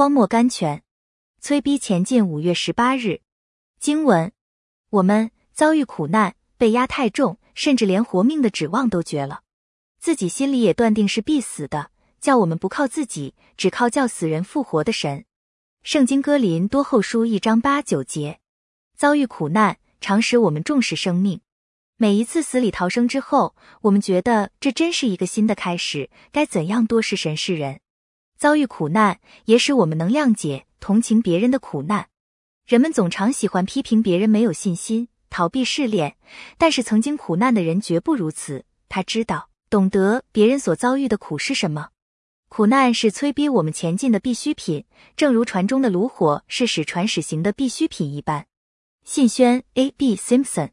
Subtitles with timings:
[0.00, 0.82] 荒漠甘泉，
[1.42, 2.26] 催逼前进。
[2.26, 3.20] 五月十八日，
[3.78, 4.32] 经文：
[4.88, 9.42] 我们遭遇苦难，被压太重，甚至连活命的指望都绝了，
[9.98, 11.90] 自己心里也断定是必死的。
[12.18, 15.26] 叫我们不靠自己，只靠叫死人复活的神。
[15.82, 18.40] 圣经哥林多后书一章八九节。
[18.96, 21.42] 遭遇苦难，常使我们重视生命。
[21.98, 26.08] 每一次死里逃生之后，我们觉得这真是一个新的开始。
[26.32, 27.80] 该怎样多是神是人？
[28.40, 32.08] 遭遇苦难，也使我们能谅解、同情别人的苦难。
[32.66, 36.16] 人们总常喜欢批评别人没有信心、逃避试炼，
[36.56, 38.64] 但是曾经苦难的人绝不如此。
[38.88, 41.90] 他知道、懂得别人所遭遇的苦是什么。
[42.48, 48.46] 苦难是催逼我们前进的必需品，正如船中的炉火是使船驶行的必需品一般。
[49.04, 49.90] 信宣 A.
[49.90, 50.16] B.
[50.16, 50.70] Simpson